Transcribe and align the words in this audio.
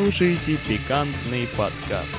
слушаете 0.00 0.56
«Пикантный 0.66 1.46
подкаст». 1.58 2.16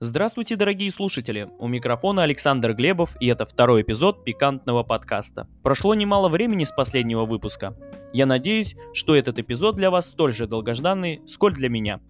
Здравствуйте, 0.00 0.56
дорогие 0.56 0.90
слушатели! 0.90 1.48
У 1.60 1.68
микрофона 1.68 2.24
Александр 2.24 2.74
Глебов, 2.74 3.16
и 3.20 3.28
это 3.28 3.46
второй 3.46 3.82
эпизод 3.82 4.24
пикантного 4.24 4.82
подкаста. 4.82 5.46
Прошло 5.62 5.94
немало 5.94 6.28
времени 6.28 6.64
с 6.64 6.72
последнего 6.72 7.24
выпуска. 7.26 7.76
Я 8.12 8.26
надеюсь, 8.26 8.74
что 8.92 9.14
этот 9.14 9.38
эпизод 9.38 9.76
для 9.76 9.92
вас 9.92 10.06
столь 10.06 10.32
же 10.32 10.48
долгожданный, 10.48 11.20
сколь 11.28 11.54
для 11.54 11.68
меня. 11.68 12.00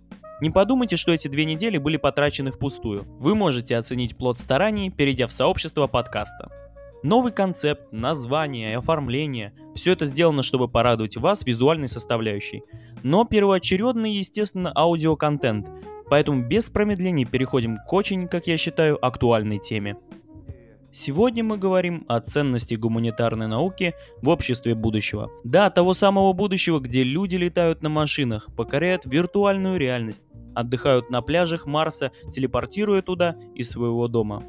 Не 0.40 0.48
подумайте, 0.48 0.96
что 0.96 1.12
эти 1.12 1.28
две 1.28 1.44
недели 1.44 1.76
были 1.76 1.98
потрачены 1.98 2.52
впустую. 2.52 3.04
Вы 3.18 3.34
можете 3.34 3.76
оценить 3.76 4.16
плод 4.16 4.38
стараний, 4.38 4.90
перейдя 4.90 5.26
в 5.26 5.32
сообщество 5.32 5.88
подкаста. 5.88 6.67
Новый 7.04 7.30
концепт, 7.30 7.92
название, 7.92 8.76
оформление– 8.76 9.52
все 9.74 9.92
это 9.92 10.04
сделано, 10.04 10.42
чтобы 10.42 10.66
порадовать 10.66 11.16
вас 11.16 11.46
визуальной 11.46 11.86
составляющей. 11.86 12.64
Но 13.04 13.24
первоочередный, 13.24 14.14
естественно, 14.14 14.72
аудиоконтент, 14.74 15.70
поэтому 16.10 16.42
без 16.42 16.70
промедлений 16.70 17.24
переходим 17.24 17.76
к 17.76 17.92
очень, 17.92 18.26
как 18.26 18.48
я 18.48 18.56
считаю, 18.56 19.04
актуальной 19.04 19.60
теме. 19.60 19.96
Сегодня 20.90 21.44
мы 21.44 21.56
говорим 21.56 22.04
о 22.08 22.18
ценности 22.18 22.74
гуманитарной 22.74 23.46
науки 23.46 23.94
в 24.20 24.28
обществе 24.28 24.74
будущего. 24.74 25.30
Да, 25.44 25.70
того 25.70 25.92
самого 25.92 26.32
будущего, 26.32 26.80
где 26.80 27.04
люди 27.04 27.36
летают 27.36 27.80
на 27.80 27.90
машинах, 27.90 28.48
покоряют 28.56 29.02
виртуальную 29.04 29.78
реальность, 29.78 30.24
отдыхают 30.56 31.10
на 31.10 31.22
пляжах 31.22 31.66
Марса, 31.66 32.10
телепортируя 32.32 33.02
туда 33.02 33.36
из 33.54 33.70
своего 33.70 34.08
дома. 34.08 34.42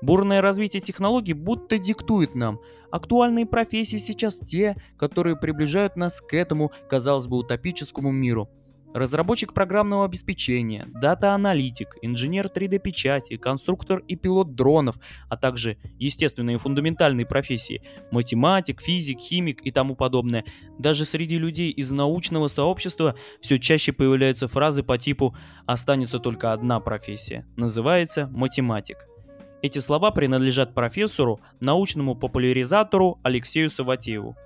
Бурное 0.00 0.40
развитие 0.40 0.80
технологий 0.80 1.32
будто 1.32 1.78
диктует 1.78 2.34
нам. 2.34 2.60
Актуальные 2.90 3.46
профессии 3.46 3.96
сейчас 3.96 4.38
те, 4.38 4.76
которые 4.96 5.36
приближают 5.36 5.96
нас 5.96 6.20
к 6.20 6.34
этому, 6.34 6.72
казалось 6.88 7.26
бы, 7.26 7.36
утопическому 7.38 8.10
миру. 8.10 8.48
Разработчик 8.94 9.52
программного 9.52 10.06
обеспечения, 10.06 10.86
дата-аналитик, 10.88 11.96
инженер 12.00 12.46
3D-печати, 12.46 13.36
конструктор 13.36 13.98
и 14.08 14.16
пилот 14.16 14.54
дронов, 14.54 14.96
а 15.28 15.36
также 15.36 15.76
естественные 15.98 16.56
фундаментальные 16.56 17.26
профессии, 17.26 17.82
математик, 18.10 18.80
физик, 18.80 19.18
химик 19.18 19.60
и 19.62 19.70
тому 19.70 19.94
подобное. 19.94 20.44
Даже 20.78 21.04
среди 21.04 21.36
людей 21.36 21.70
из 21.70 21.90
научного 21.90 22.48
сообщества 22.48 23.14
все 23.42 23.58
чаще 23.58 23.92
появляются 23.92 24.48
фразы 24.48 24.82
по 24.82 24.96
типу 24.96 25.36
«останется 25.66 26.18
только 26.18 26.54
одна 26.54 26.80
профессия», 26.80 27.46
называется 27.56 28.26
математик. 28.28 28.96
Эти 29.60 29.80
слова 29.80 30.12
принадлежат 30.12 30.72
профессору, 30.74 31.40
научному 31.60 32.14
популяризатору 32.14 33.18
Алексею 33.24 33.70
Саватееву. 33.70 34.36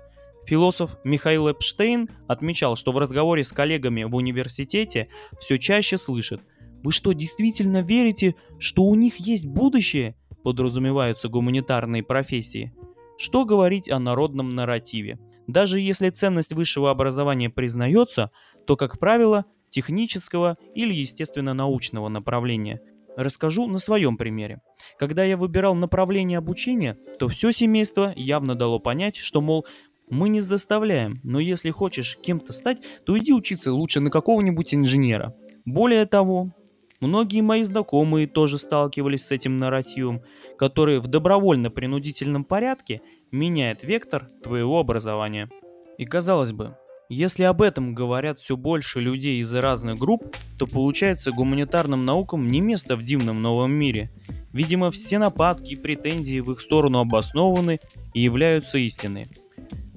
Философ 0.45 0.97
Михаил 1.03 1.49
Эпштейн 1.49 2.09
отмечал, 2.27 2.75
что 2.75 2.91
в 2.91 2.97
разговоре 2.97 3.43
с 3.43 3.53
коллегами 3.53 4.03
в 4.03 4.15
университете 4.15 5.07
все 5.39 5.57
чаще 5.57 5.97
слышит 5.97 6.41
«Вы 6.83 6.91
что, 6.91 7.13
действительно 7.13 7.81
верите, 7.81 8.35
что 8.57 8.83
у 8.83 8.95
них 8.95 9.17
есть 9.17 9.45
будущее?» 9.45 10.15
подразумеваются 10.43 11.29
гуманитарные 11.29 12.03
профессии. 12.03 12.73
Что 13.17 13.45
говорить 13.45 13.89
о 13.89 13.99
народном 13.99 14.49
нарративе? 14.55 15.19
Даже 15.47 15.79
если 15.79 16.09
ценность 16.09 16.51
высшего 16.51 16.91
образования 16.91 17.49
признается, 17.49 18.31
то, 18.65 18.75
как 18.75 18.99
правило, 18.99 19.45
технического 19.69 20.57
или 20.75 20.93
естественно-научного 20.93 22.09
направления– 22.09 22.81
Расскажу 23.15 23.67
на 23.67 23.77
своем 23.77 24.17
примере. 24.17 24.61
Когда 24.97 25.23
я 25.23 25.37
выбирал 25.37 25.75
направление 25.75 26.39
обучения, 26.39 26.97
то 27.19 27.27
все 27.27 27.51
семейство 27.51 28.13
явно 28.15 28.55
дало 28.55 28.79
понять, 28.79 29.15
что, 29.15 29.41
мол, 29.41 29.65
мы 30.09 30.29
не 30.29 30.41
заставляем, 30.41 31.19
но 31.23 31.39
если 31.39 31.69
хочешь 31.69 32.17
кем-то 32.21 32.53
стать, 32.53 32.81
то 33.05 33.17
иди 33.17 33.33
учиться 33.33 33.73
лучше 33.73 33.99
на 33.99 34.09
какого-нибудь 34.09 34.73
инженера. 34.73 35.35
Более 35.65 36.05
того, 36.05 36.51
многие 36.99 37.41
мои 37.41 37.63
знакомые 37.63 38.27
тоже 38.27 38.57
сталкивались 38.57 39.25
с 39.25 39.31
этим 39.31 39.59
нарративом, 39.59 40.21
который 40.57 40.99
в 40.99 41.07
добровольно-принудительном 41.07 42.43
порядке 42.43 43.01
меняет 43.31 43.83
вектор 43.83 44.29
твоего 44.43 44.79
образования. 44.79 45.49
И 45.97 46.05
казалось 46.05 46.51
бы, 46.51 46.75
если 47.13 47.43
об 47.43 47.61
этом 47.61 47.93
говорят 47.93 48.39
все 48.39 48.57
больше 48.57 48.99
людей 48.99 49.39
из 49.39 49.53
разных 49.53 49.97
групп, 49.97 50.35
то 50.57 50.67
получается 50.67 51.31
гуманитарным 51.31 52.01
наукам 52.01 52.47
не 52.47 52.59
место 52.59 52.95
в 52.95 53.03
дивном 53.03 53.41
новом 53.41 53.71
мире. 53.71 54.11
Видимо, 54.51 54.91
все 54.91 55.19
нападки 55.19 55.73
и 55.73 55.75
претензии 55.75 56.39
в 56.39 56.51
их 56.51 56.59
сторону 56.59 56.99
обоснованы 56.99 57.79
и 58.13 58.21
являются 58.21 58.77
истиной. 58.77 59.27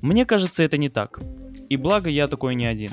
Мне 0.00 0.24
кажется, 0.24 0.62
это 0.62 0.78
не 0.78 0.88
так. 0.88 1.20
И 1.68 1.76
благо 1.76 2.08
я 2.08 2.28
такой 2.28 2.54
не 2.54 2.66
один. 2.66 2.92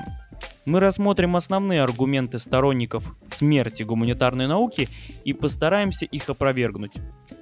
Мы 0.66 0.80
рассмотрим 0.80 1.36
основные 1.36 1.84
аргументы 1.84 2.40
сторонников 2.40 3.16
смерти 3.30 3.84
гуманитарной 3.84 4.48
науки 4.48 4.90
и 5.26 5.34
постараемся 5.34 6.06
их 6.06 6.30
опровергнуть. 6.30 6.94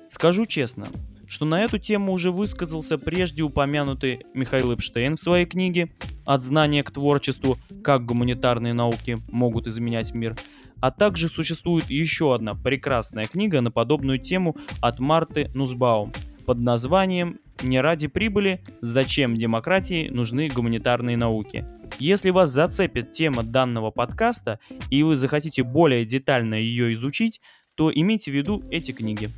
Скажу 0.09 0.45
честно, 0.45 0.87
что 1.31 1.45
на 1.45 1.63
эту 1.63 1.77
тему 1.77 2.11
уже 2.11 2.29
высказался 2.29 2.97
прежде 2.97 3.43
упомянутый 3.43 4.25
Михаил 4.33 4.73
Эпштейн 4.73 5.15
в 5.15 5.19
своей 5.19 5.45
книге 5.45 5.89
«От 6.25 6.43
знания 6.43 6.83
к 6.83 6.91
творчеству. 6.91 7.57
Как 7.85 8.05
гуманитарные 8.05 8.73
науки 8.73 9.17
могут 9.29 9.65
изменять 9.65 10.13
мир», 10.13 10.35
а 10.81 10.91
также 10.91 11.29
существует 11.29 11.89
еще 11.89 12.35
одна 12.35 12.53
прекрасная 12.53 13.27
книга 13.27 13.61
на 13.61 13.71
подобную 13.71 14.19
тему 14.19 14.57
от 14.81 14.99
Марты 14.99 15.49
Нусбаум 15.53 16.11
под 16.45 16.59
названием 16.59 17.39
«Не 17.63 17.79
ради 17.79 18.09
прибыли. 18.09 18.61
Зачем 18.81 19.37
демократии 19.37 20.09
нужны 20.09 20.49
гуманитарные 20.49 21.15
науки». 21.15 21.65
Если 21.97 22.29
вас 22.31 22.49
зацепит 22.49 23.13
тема 23.13 23.43
данного 23.43 23.89
подкаста 23.89 24.59
и 24.89 25.01
вы 25.01 25.15
захотите 25.15 25.63
более 25.63 26.03
детально 26.03 26.55
ее 26.55 26.91
изучить, 26.91 27.39
то 27.75 27.89
имейте 27.89 28.31
в 28.31 28.35
виду 28.35 28.65
эти 28.69 28.91
книги. 28.91 29.29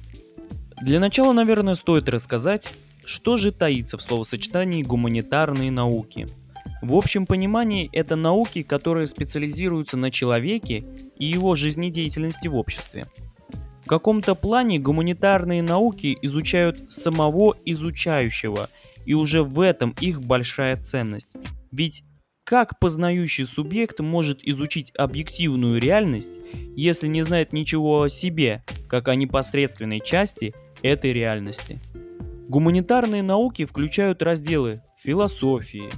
Для 0.83 0.99
начала, 0.99 1.31
наверное, 1.31 1.75
стоит 1.75 2.09
рассказать, 2.09 2.73
что 3.05 3.38
же 3.38 3.53
таится 3.53 3.97
в 3.97 4.01
словосочетании 4.01 4.83
гуманитарные 4.83 5.71
науки. 5.71 6.27
В 6.81 6.95
общем 6.95 7.25
понимании 7.25 7.89
это 7.94 8.17
науки, 8.17 8.63
которые 8.63 9.07
специализируются 9.07 9.95
на 9.95 10.11
человеке 10.11 10.83
и 11.17 11.25
его 11.25 11.55
жизнедеятельности 11.55 12.49
в 12.49 12.57
обществе. 12.57 13.05
В 13.85 13.88
каком-то 13.88 14.35
плане 14.35 14.77
гуманитарные 14.77 15.63
науки 15.63 16.17
изучают 16.22 16.91
самого 16.91 17.55
изучающего, 17.63 18.69
и 19.05 19.13
уже 19.13 19.41
в 19.41 19.61
этом 19.61 19.95
их 20.01 20.19
большая 20.19 20.75
ценность. 20.75 21.38
Ведь 21.72 22.03
как 22.43 22.77
познающий 22.79 23.45
субъект 23.45 24.01
может 24.01 24.43
изучить 24.43 24.91
объективную 24.97 25.79
реальность, 25.79 26.41
если 26.75 27.07
не 27.07 27.22
знает 27.22 27.53
ничего 27.53 28.01
о 28.01 28.09
себе, 28.09 28.63
как 28.89 29.07
о 29.07 29.16
непосредственной 29.16 30.01
части 30.01 30.53
этой 30.83 31.13
реальности. 31.13 31.79
Гуманитарные 32.49 33.23
науки 33.23 33.66
включают 33.66 34.21
разделы 34.21 34.83
философии, 34.97 35.89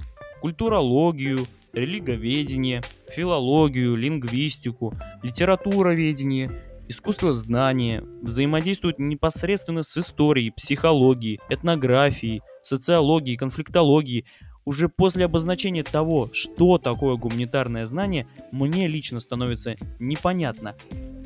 культурологию, 0.42 1.46
религоведение, 1.74 2.82
филологию, 3.10 3.96
лингвистику, 3.96 4.94
литературоведение, 5.24 6.62
искусствознание, 6.88 8.04
взаимодействуют 8.22 9.00
непосредственно 9.00 9.84
с 9.84 9.98
историей, 9.98 10.52
психологией, 10.52 11.40
этнографией, 11.50 12.42
социологией, 12.64 13.38
конфликтологией. 13.38 14.26
Уже 14.66 14.90
после 14.90 15.26
обозначения 15.26 15.84
того, 15.84 16.30
что 16.32 16.78
такое 16.78 17.18
гуманитарное 17.18 17.86
знание, 17.86 18.28
мне 18.52 18.88
лично 18.88 19.20
становится 19.20 19.76
непонятно, 20.00 20.76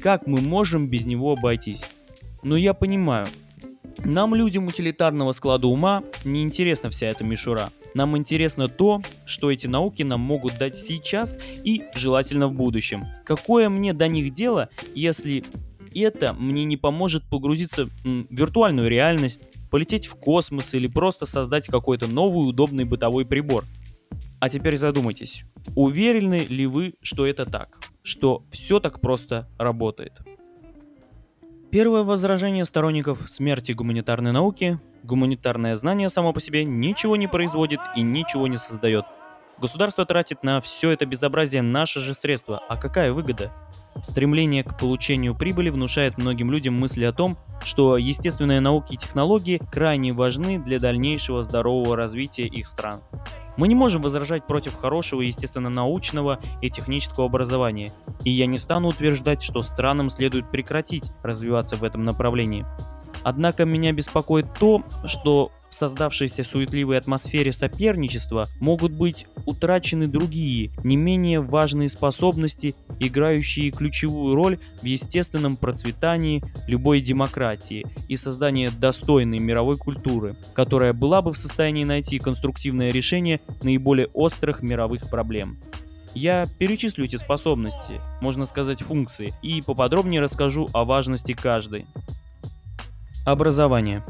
как 0.02 0.28
мы 0.28 0.42
можем 0.42 0.90
без 0.90 1.06
него 1.06 1.34
обойтись. 1.34 1.86
Но 2.44 2.58
я 2.58 2.74
понимаю, 2.74 3.28
нам, 4.06 4.36
людям 4.36 4.68
утилитарного 4.68 5.32
склада 5.32 5.68
ума, 5.68 6.04
не 6.24 6.44
интересна 6.44 6.90
вся 6.90 7.08
эта 7.08 7.24
мишура. 7.24 7.70
Нам 7.94 8.18
интересно 8.18 8.68
то, 8.68 9.02
что 9.26 9.52
эти 9.52 9.68
науки 9.68 10.04
нам 10.04 10.20
могут 10.22 10.58
дать 10.58 10.78
сейчас 10.78 11.38
и 11.64 11.84
желательно 11.96 12.48
в 12.48 12.54
будущем. 12.54 13.06
Какое 13.26 13.70
мне 13.70 13.94
до 13.94 14.08
них 14.08 14.34
дело, 14.34 14.70
если 14.96 15.44
это 15.94 16.34
мне 16.34 16.66
не 16.66 16.78
поможет 16.78 17.24
погрузиться 17.30 17.86
в 17.86 17.90
виртуальную 18.30 18.90
реальность, 18.90 19.42
полететь 19.70 20.08
в 20.08 20.16
космос 20.16 20.74
или 20.74 20.88
просто 20.88 21.26
создать 21.26 21.68
какой-то 21.68 22.08
новый 22.08 22.48
удобный 22.50 22.86
бытовой 22.86 23.26
прибор. 23.26 23.66
А 24.40 24.50
теперь 24.50 24.78
задумайтесь, 24.78 25.44
уверены 25.76 26.46
ли 26.48 26.66
вы, 26.66 26.94
что 27.02 27.26
это 27.26 27.46
так? 27.46 27.80
Что 28.04 28.46
все 28.52 28.80
так 28.80 29.02
просто 29.02 29.50
работает? 29.58 30.14
Первое 31.72 32.02
возражение 32.02 32.66
сторонников 32.66 33.30
смерти 33.30 33.74
гуманитарной 33.74 34.32
науки– 34.32 34.80
гуманитарное 35.04 35.76
знание 35.76 36.10
само 36.10 36.34
по 36.34 36.40
себе 36.40 36.66
ничего 36.66 37.16
не 37.16 37.28
производит 37.28 37.80
и 37.96 38.02
ничего 38.02 38.48
не 38.48 38.58
создает. 38.58 39.06
Государство 39.62 40.06
тратит 40.06 40.42
на 40.42 40.62
все 40.62 40.92
это 40.92 41.06
безобразие 41.06 41.62
наши 41.62 42.00
же 42.00 42.14
средства. 42.14 42.62
А 42.70 42.78
какая 42.78 43.12
выгода? 43.12 43.52
Стремление 44.02 44.64
к 44.64 44.78
получению 44.80 45.36
прибыли 45.36 45.70
внушает 45.70 46.18
многим 46.18 46.50
людям 46.50 46.76
мысли 46.76 47.04
о 47.04 47.12
том, 47.12 47.38
что 47.62 47.98
естественные 47.98 48.62
науки 48.62 48.94
и 48.94 48.98
технологии 48.98 49.62
крайне 49.70 50.14
важны 50.14 50.60
для 50.60 50.80
дальнейшего 50.80 51.42
здорового 51.42 51.98
развития 51.98 52.48
их 52.48 52.68
стран. 52.68 53.02
Мы 53.58 53.68
не 53.68 53.76
можем 53.76 54.02
возражать 54.02 54.48
против 54.48 54.78
хорошего 54.78 55.20
естественно-научного 55.20 56.40
и 56.62 56.70
технического 56.70 57.26
образования, 57.26 57.92
и 58.24 58.30
я 58.30 58.46
не 58.46 58.58
стану 58.58 58.88
утверждать, 58.88 59.42
что 59.42 59.62
странам 59.62 60.10
следует 60.10 60.50
прекратить 60.50 61.12
развиваться 61.22 61.76
в 61.76 61.84
этом 61.84 62.06
направлении. 62.06 62.66
Однако 63.24 63.66
меня 63.66 63.92
беспокоит 63.92 64.54
то, 64.60 64.84
что 65.06 65.52
в 65.70 65.74
создавшейся 65.76 66.44
суетливой 66.44 66.98
атмосфере 66.98 67.52
соперничества 67.52 68.48
могут 68.60 68.92
быть 68.92 69.28
утрачены 69.46 70.08
другие, 70.08 70.72
не 70.84 70.98
менее 70.98 71.42
важные 71.42 71.90
способности, 71.90 72.76
играющие 73.00 73.72
ключевую 73.72 74.36
роль 74.36 74.58
в 74.82 74.86
естественном 74.86 75.58
процветании 75.58 76.44
любой 76.68 77.02
демократии 77.02 77.86
и 78.08 78.18
создании 78.18 78.70
достойной 78.70 79.40
мировой 79.40 79.78
культуры, 79.78 80.36
которая 80.54 80.94
была 80.94 81.22
бы 81.22 81.32
в 81.32 81.38
состоянии 81.38 81.84
найти 81.84 82.18
конструктивное 82.20 82.92
решение 82.92 83.42
наиболее 83.62 84.08
острых 84.08 84.64
мировых 84.64 85.10
проблем. 85.10 85.60
Я 86.16 86.48
перечислю 86.58 87.06
эти 87.06 87.18
способности, 87.18 88.02
можно 88.20 88.46
сказать 88.46 88.82
функции, 88.82 89.34
и 89.44 89.62
поподробнее 89.62 90.22
расскажу 90.22 90.68
о 90.74 90.84
важности 90.84 91.34
каждой. 91.34 91.86
Образование. 93.30 94.04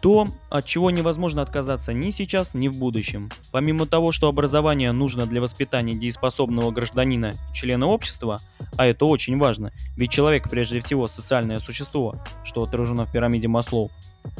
То, 0.00 0.26
от 0.48 0.64
чего 0.64 0.90
невозможно 0.90 1.42
отказаться 1.42 1.92
ни 1.92 2.08
сейчас, 2.08 2.54
ни 2.54 2.68
в 2.68 2.78
будущем. 2.78 3.30
Помимо 3.52 3.84
того, 3.84 4.10
что 4.10 4.26
образование 4.26 4.90
нужно 4.92 5.26
для 5.26 5.42
воспитания 5.42 5.94
дееспособного 5.94 6.70
гражданина, 6.70 7.34
члена 7.52 7.86
общества, 7.86 8.40
а 8.78 8.86
это 8.86 9.04
очень 9.04 9.36
важно, 9.36 9.70
ведь 9.98 10.12
человек 10.12 10.48
прежде 10.48 10.80
всего 10.80 11.08
социальное 11.08 11.58
существо, 11.58 12.16
что 12.42 12.62
отражено 12.62 13.04
в 13.04 13.12
пирамиде 13.12 13.48
Маслоу, 13.48 13.90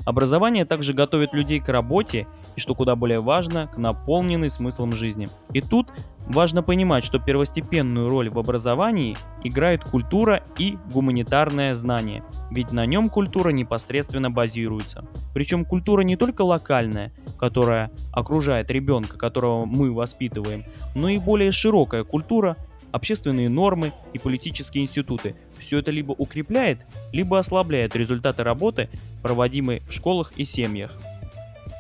Образование 0.05 0.65
также 0.65 0.93
готовит 0.93 1.33
людей 1.33 1.61
к 1.61 1.69
работе 1.69 2.27
и, 2.57 2.61
что 2.61 2.75
куда 2.75 2.97
более 2.97 3.21
важно, 3.21 3.69
к 3.69 3.77
наполненной 3.77 4.51
смыслом 4.51 4.93
жизни. 4.93 5.29
И 5.53 5.61
тут 5.61 5.89
важно 6.27 6.63
понимать, 6.63 7.05
что 7.05 7.19
первостепенную 7.19 8.09
роль 8.09 8.31
в 8.31 8.39
образовании 8.39 9.17
играет 9.43 9.85
культура 9.85 10.43
и 10.59 10.79
гуманитарное 10.93 11.75
знание, 11.75 12.25
ведь 12.51 12.73
на 12.73 12.87
нем 12.87 13.11
культура 13.11 13.51
непосредственно 13.51 14.31
базируется. 14.31 15.05
Причем 15.35 15.65
культура 15.65 16.03
не 16.03 16.17
только 16.17 16.43
локальная, 16.43 17.13
которая 17.39 17.91
окружает 18.13 18.71
ребенка, 18.71 19.19
которого 19.19 19.65
мы 19.65 19.93
воспитываем, 19.93 20.65
но 20.95 21.09
и 21.09 21.19
более 21.19 21.51
широкая 21.51 22.05
культура, 22.05 22.57
общественные 22.93 23.49
нормы 23.49 23.93
и 24.13 24.19
политические 24.19 24.85
институты. 24.85 25.35
Все 25.59 25.79
это 25.79 25.91
либо 25.91 26.13
укрепляет, 26.13 26.87
либо 27.13 27.41
ослабляет 27.41 27.97
результаты 27.97 28.45
работы, 28.45 28.89
проводимой 29.21 29.81
в 29.81 29.93
школах 29.93 30.33
и 30.37 30.45
семьях. 30.45 30.97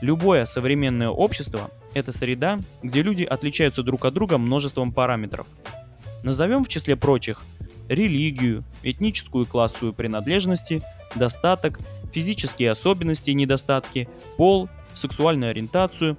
Любое 0.05 0.45
современное 0.45 1.09
общество– 1.09 1.71
это 1.95 2.13
среда, 2.13 2.59
где 2.83 3.01
люди 3.01 3.25
отличаются 3.25 3.83
друг 3.83 4.05
от 4.05 4.13
друга 4.13 4.37
множеством 4.37 4.93
параметров. 4.93 5.47
Назовем 6.23 6.63
в 6.63 6.69
числе 6.69 6.95
прочих 6.95 7.41
религию, 7.89 8.65
этническую 8.83 9.47
классовую 9.47 9.95
принадлежности, 9.95 10.83
достаток, 11.15 11.81
физические 12.13 12.73
особенности 12.73 13.31
и 13.31 13.35
недостатки, 13.35 14.07
пол, 14.37 14.69
сексуальную 14.95 15.51
ориентацию, 15.53 16.19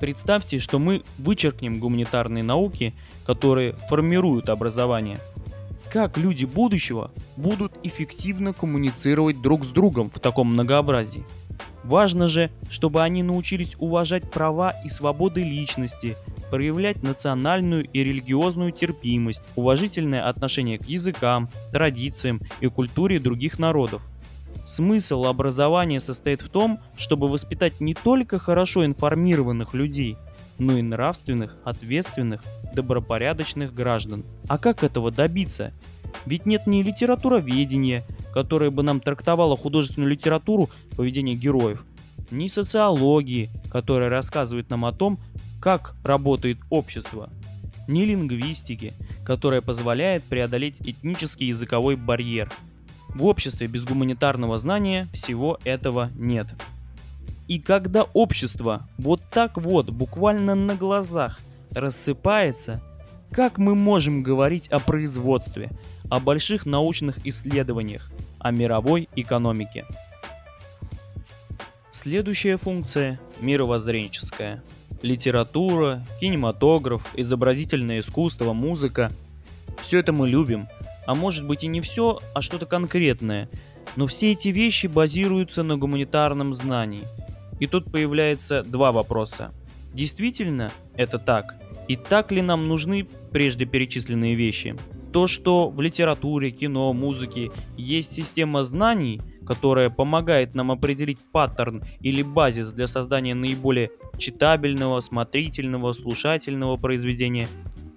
Представьте, 0.00 0.58
что 0.58 0.78
мы 0.78 1.02
вычеркнем 1.18 1.80
гуманитарные 1.80 2.42
науки, 2.42 2.94
которые 3.26 3.74
формируют 3.90 4.48
образование. 4.48 5.18
Как 5.92 6.16
люди 6.16 6.46
будущего 6.46 7.10
будут 7.36 7.74
эффективно 7.82 8.54
коммуницировать 8.54 9.42
друг 9.42 9.66
с 9.66 9.68
другом 9.68 10.08
в 10.08 10.18
таком 10.18 10.54
многообразии? 10.54 11.26
Важно 11.84 12.28
же, 12.28 12.50
чтобы 12.68 13.02
они 13.02 13.22
научились 13.22 13.74
уважать 13.78 14.30
права 14.30 14.74
и 14.84 14.88
свободы 14.88 15.42
личности, 15.42 16.16
проявлять 16.50 17.02
национальную 17.02 17.84
и 17.84 18.04
религиозную 18.04 18.72
терпимость, 18.72 19.42
уважительное 19.56 20.28
отношение 20.28 20.78
к 20.78 20.84
языкам, 20.84 21.48
традициям 21.72 22.40
и 22.60 22.66
культуре 22.66 23.18
других 23.18 23.58
народов, 23.58 24.02
Смысл 24.64 25.24
образования 25.24 26.00
состоит 26.00 26.42
в 26.42 26.48
том, 26.48 26.78
чтобы 26.96 27.28
воспитать 27.28 27.80
не 27.80 27.94
только 27.94 28.38
хорошо 28.38 28.84
информированных 28.84 29.74
людей, 29.74 30.16
но 30.58 30.76
и 30.76 30.82
нравственных, 30.82 31.56
ответственных, 31.64 32.42
добропорядочных 32.74 33.74
граждан. 33.74 34.24
А 34.48 34.58
как 34.58 34.84
этого 34.84 35.10
добиться? 35.10 35.72
Ведь 36.26 36.46
нет 36.46 36.66
ни 36.66 36.82
литературоведения, 36.82 38.04
которое 38.32 38.70
бы 38.70 38.82
нам 38.82 39.00
трактовало 39.00 39.56
художественную 39.56 40.10
литературу 40.10 40.70
поведения 40.96 41.34
героев, 41.34 41.84
ни 42.30 42.48
социологии, 42.48 43.50
которая 43.70 44.08
рассказывает 44.08 44.70
нам 44.70 44.84
о 44.84 44.92
том, 44.92 45.18
как 45.60 45.94
работает 46.04 46.58
общество, 46.70 47.30
ни 47.88 48.04
лингвистики, 48.04 48.94
которая 49.24 49.60
позволяет 49.60 50.22
преодолеть 50.24 50.80
этнический 50.80 51.48
языковой 51.48 51.96
барьер– 51.96 52.52
в 53.14 53.24
обществе 53.24 53.66
без 53.66 53.84
гуманитарного 53.84 54.58
знания 54.58 55.08
всего 55.12 55.58
этого 55.64 56.10
нет. 56.14 56.46
И 57.48 57.58
когда 57.58 58.04
общество 58.14 58.88
вот 58.98 59.20
так 59.30 59.56
вот, 59.56 59.90
буквально 59.90 60.54
на 60.54 60.76
глазах, 60.76 61.40
рассыпается, 61.72 62.80
как 63.32 63.58
мы 63.58 63.74
можем 63.74 64.22
говорить 64.22 64.68
о 64.68 64.78
производстве, 64.78 65.70
о 66.08 66.20
больших 66.20 66.66
научных 66.66 67.26
исследованиях, 67.26 68.10
о 68.40 68.50
мировой 68.50 69.08
экономике? 69.14 69.86
Следующая 71.92 72.56
функция– 72.56 73.20
мировоззренческая. 73.40 74.62
Литература, 75.02 76.04
кинематограф, 76.20 77.02
изобразительное 77.14 78.00
искусство, 78.00 78.52
музыка– 78.52 79.12
все 79.80 79.98
это 79.98 80.12
мы 80.12 80.28
любим– 80.28 80.68
а 81.10 81.14
может 81.16 81.44
быть 81.44 81.64
и 81.64 81.66
не 81.66 81.80
все, 81.80 82.20
а 82.34 82.40
что-то 82.40 82.66
конкретное. 82.66 83.48
Но 83.96 84.06
все 84.06 84.30
эти 84.30 84.50
вещи 84.50 84.86
базируются 84.86 85.64
на 85.64 85.76
гуманитарном 85.76 86.54
знании. 86.54 87.02
И 87.58 87.66
тут 87.66 87.90
появляется 87.90 88.62
два 88.62 88.92
вопроса. 88.92 89.52
Действительно 89.92 90.70
это 90.94 91.18
так? 91.18 91.56
И 91.88 91.96
так 91.96 92.30
ли 92.30 92.42
нам 92.42 92.68
нужны 92.68 93.08
прежде 93.32 93.64
перечисленные 93.64 94.36
вещи? 94.36 94.76
То, 95.12 95.26
что 95.26 95.68
в 95.68 95.80
литературе, 95.80 96.50
кино, 96.50 96.92
музыке 96.92 97.50
есть 97.76 98.12
система 98.12 98.62
знаний, 98.62 99.20
которая 99.44 99.90
помогает 99.90 100.54
нам 100.54 100.70
определить 100.70 101.18
паттерн 101.32 101.82
или 102.00 102.22
базис 102.22 102.70
для 102.70 102.86
создания 102.86 103.34
наиболее 103.34 103.90
читабельного, 104.18 105.00
смотрительного, 105.00 105.92
слушательного 105.92 106.76
произведения, 106.76 107.48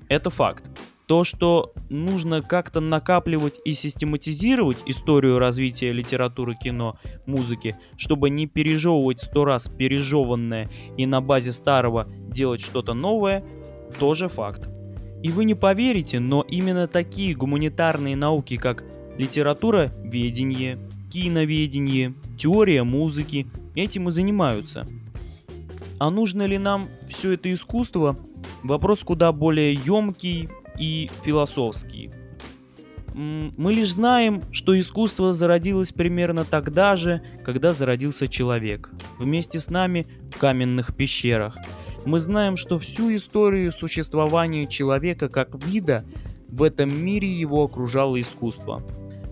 это 0.10 0.32
факт. 0.32 0.66
То, 1.06 1.24
что 1.24 1.74
нужно 1.90 2.42
как-то 2.42 2.80
накапливать 2.80 3.60
и 3.66 3.74
систематизировать 3.74 4.78
историю 4.88 5.38
развития 5.38 5.92
литературы, 5.92 6.56
кино, 6.56 6.98
музыки, 7.28 7.76
чтобы 7.98 8.30
не 8.30 8.48
пережевывать 8.48 9.20
сто 9.20 9.46
раз 9.46 9.68
пережеванное 9.68 10.70
и 10.98 11.06
на 11.06 11.22
базе 11.22 11.52
старого 11.52 12.08
делать 12.30 12.62
что-то 12.62 12.94
новое, 12.94 13.44
тоже 14.00 14.30
факт. 14.30 14.70
И 15.24 15.32
вы 15.32 15.46
не 15.46 15.56
поверите, 15.56 16.20
но 16.20 16.42
именно 16.42 16.86
такие 16.86 17.34
гуманитарные 17.34 18.16
науки, 18.16 18.58
как 18.58 18.84
литература, 19.18 19.92
ведение, 20.04 20.78
киноведение, 21.12 22.14
теория 22.38 22.84
музыки, 22.84 23.48
этим 23.74 24.10
и 24.10 24.12
занимаются. 24.12 24.88
А 25.98 26.12
нужно 26.12 26.46
ли 26.46 26.58
нам 26.58 26.90
все 27.08 27.32
это 27.32 27.52
искусство? 27.52 28.18
Вопрос 28.62 29.04
куда 29.04 29.32
более 29.32 29.74
емкий, 29.74 30.50
и 30.78 31.10
философский. 31.24 32.12
Мы 33.14 33.74
лишь 33.74 33.94
знаем, 33.94 34.42
что 34.52 34.78
искусство 34.78 35.34
зародилось 35.34 35.92
примерно 35.92 36.46
тогда 36.46 36.96
же, 36.96 37.22
когда 37.46 37.72
зародился 37.72 38.28
человек, 38.28 38.90
вместе 39.20 39.60
с 39.60 39.70
нами 39.70 40.08
в 40.34 40.40
каменных 40.40 40.96
пещерах. 40.96 41.58
Мы 42.06 42.20
знаем, 42.20 42.58
что 42.58 42.80
всю 42.80 43.14
историю 43.16 43.72
существования 43.72 44.68
человека 44.68 45.30
как 45.30 45.64
вида 45.66 46.06
в 46.48 46.64
этом 46.64 46.94
мире 46.94 47.32
его 47.32 47.64
окружало 47.64 48.20
искусство. 48.20 48.84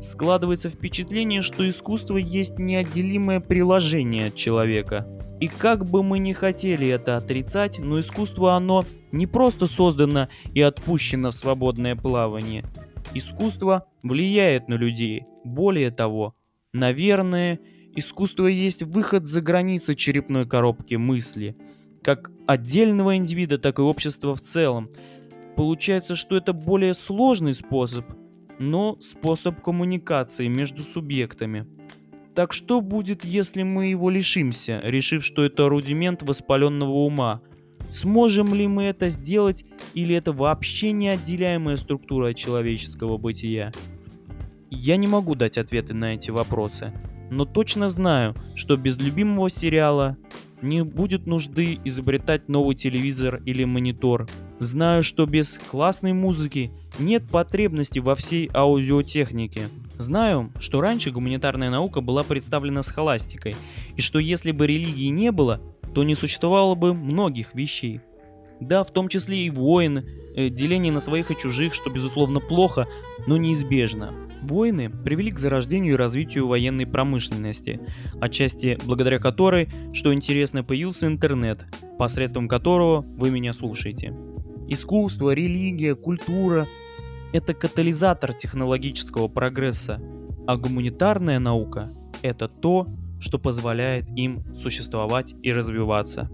Складывается 0.01 0.69
впечатление, 0.69 1.41
что 1.41 1.67
искусство 1.69 2.17
есть 2.17 2.57
неотделимое 2.57 3.39
приложение 3.39 4.27
от 4.27 4.35
человека– 4.35 5.07
и 5.41 5.47
как 5.47 5.85
бы 5.87 6.03
мы 6.03 6.19
ни 6.19 6.33
хотели 6.33 6.87
это 6.87 7.17
отрицать, 7.17 7.79
но 7.79 7.97
искусство 7.97 8.53
оно 8.53 8.85
не 9.11 9.25
просто 9.25 9.65
создано 9.65 10.29
и 10.53 10.61
отпущено 10.61 11.31
в 11.31 11.35
свободное 11.35 11.95
плавание. 11.95 12.63
Искусство 13.15 13.87
влияет 14.03 14.67
на 14.67 14.75
людей. 14.75 15.23
Более 15.43 15.89
того, 15.89 16.35
наверное, 16.73 17.59
искусство 17.95 18.45
есть 18.45 18.83
выход 18.83 19.25
за 19.25 19.41
границы 19.41 19.95
черепной 19.95 20.47
коробки 20.47 20.93
мысли, 20.93 21.57
как 22.03 22.29
отдельного 22.51 23.15
индивида, 23.15 23.57
так 23.57 23.79
и 23.79 23.81
общества 23.81 24.35
в 24.35 24.41
целом. 24.41 24.89
Получается, 25.55 26.15
что 26.15 26.35
это 26.35 26.53
более 26.53 26.93
сложный 26.93 27.53
способ, 27.53 28.05
но 28.59 28.97
способ 28.99 29.61
коммуникации 29.61 30.47
между 30.47 30.83
субъектами. 30.83 31.65
Так 32.35 32.53
что 32.53 32.79
будет, 32.81 33.25
если 33.25 33.63
мы 33.63 33.87
его 33.87 34.09
лишимся, 34.09 34.79
решив, 34.83 35.23
что 35.25 35.43
это 35.43 35.67
рудимент 35.67 36.23
воспаленного 36.23 36.91
ума? 36.91 37.41
Сможем 37.89 38.53
ли 38.53 38.67
мы 38.67 38.83
это 38.83 39.09
сделать, 39.09 39.65
или 39.93 40.15
это 40.15 40.31
вообще 40.31 40.93
неотделяемая 40.93 41.75
структура 41.75 42.33
человеческого 42.33 43.17
бытия? 43.17 43.73
Я 44.69 44.95
не 44.95 45.07
могу 45.07 45.35
дать 45.35 45.57
ответы 45.57 45.93
на 45.93 46.13
эти 46.13 46.31
вопросы, 46.31 46.93
но 47.29 47.43
точно 47.43 47.89
знаю, 47.89 48.33
что 48.55 48.77
без 48.77 48.97
любимого 48.97 49.49
сериала 49.49 50.15
не 50.61 50.83
будет 50.83 51.27
нужды 51.27 51.79
изобретать 51.83 52.49
новый 52.49 52.75
телевизор 52.75 53.41
или 53.45 53.63
монитор. 53.63 54.27
Знаю, 54.59 55.03
что 55.03 55.25
без 55.25 55.59
классной 55.69 56.13
музыки 56.13 56.71
нет 56.99 57.27
потребности 57.27 57.99
во 57.99 58.15
всей 58.15 58.49
аудиотехнике. 58.53 59.69
Знаю, 59.97 60.51
что 60.59 60.81
раньше 60.81 61.11
гуманитарная 61.11 61.69
наука 61.69 62.01
была 62.01 62.23
представлена 62.23 62.81
схоластикой, 62.83 63.55
и 63.95 64.01
что 64.01 64.19
если 64.19 64.51
бы 64.51 64.67
религии 64.67 65.09
не 65.09 65.31
было, 65.31 65.61
то 65.93 66.03
не 66.03 66.15
существовало 66.15 66.75
бы 66.75 66.93
многих 66.93 67.53
вещей. 67.53 68.01
Да, 68.59 68.83
в 68.83 68.91
том 68.91 69.09
числе 69.09 69.45
и 69.45 69.49
войны, 69.49 70.05
э, 70.35 70.49
деление 70.49 70.93
на 70.93 70.99
своих 70.99 71.31
и 71.31 71.37
чужих, 71.37 71.73
что 71.73 71.89
безусловно 71.89 72.39
плохо, 72.39 72.87
но 73.25 73.37
неизбежно. 73.37 74.13
Войны 74.41 74.89
привели 74.89 75.31
к 75.31 75.39
зарождению 75.39 75.93
и 75.93 75.97
развитию 75.97 76.47
военной 76.47 76.87
промышленности, 76.87 77.79
отчасти 78.19 78.77
благодаря 78.85 79.19
которой, 79.19 79.69
что 79.93 80.13
интересно, 80.13 80.63
появился 80.63 81.07
интернет, 81.07 81.65
посредством 81.99 82.47
которого 82.47 83.01
вы 83.01 83.29
меня 83.29 83.53
слушаете. 83.53 84.15
Искусство, 84.67 85.31
религия, 85.31 85.95
культура– 85.95 86.65
это 87.33 87.53
катализатор 87.53 88.33
технологического 88.33 89.27
прогресса, 89.27 90.01
а 90.47 90.57
гуманитарная 90.57 91.39
наука– 91.39 91.89
это 92.23 92.47
то, 92.47 92.87
что 93.19 93.37
позволяет 93.37 94.09
им 94.17 94.43
существовать 94.55 95.35
и 95.43 95.51
развиваться. 95.51 96.31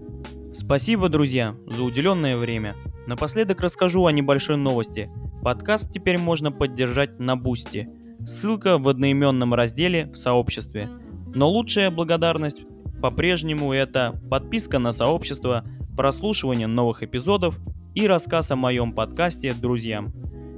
Спасибо, 0.54 1.10
друзья, 1.10 1.54
за 1.66 1.84
уделенное 1.84 2.38
время. 2.38 2.74
Напоследок 3.06 3.60
расскажу 3.60 4.06
о 4.06 4.12
небольшой 4.12 4.56
новости. 4.56 5.10
Подкаст 5.42 5.92
теперь 5.92 6.18
можно 6.18 6.50
поддержать 6.50 7.18
на 7.18 7.36
Boosty– 7.36 7.88
Ссылка 8.24 8.78
в 8.78 8.88
одноименном 8.88 9.54
разделе 9.54 10.06
в 10.06 10.16
сообществе. 10.16 10.88
Но 11.34 11.48
лучшая 11.48 11.90
благодарность 11.90 12.64
по-прежнему 13.00 13.72
это 13.72 14.20
подписка 14.28 14.78
на 14.78 14.92
сообщество, 14.92 15.64
прослушивание 15.96 16.66
новых 16.66 17.02
эпизодов 17.02 17.58
и 17.94 18.06
рассказ 18.06 18.50
о 18.50 18.56
моем 18.56 18.92
подкасте 18.92 19.52
друзьям. 19.52 20.12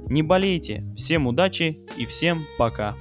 Не 0.07 0.23
болейте, 0.23 0.83
всем 0.95 1.27
удачи 1.27 1.79
и 1.97 2.05
всем 2.05 2.45
пока. 2.57 2.95